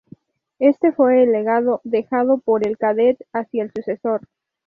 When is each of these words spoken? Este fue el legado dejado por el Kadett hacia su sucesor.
Este 0.57 0.93
fue 0.93 1.21
el 1.21 1.31
legado 1.31 1.79
dejado 1.83 2.39
por 2.39 2.65
el 2.67 2.75
Kadett 2.79 3.19
hacia 3.33 3.67
su 3.67 3.73
sucesor. 3.83 4.21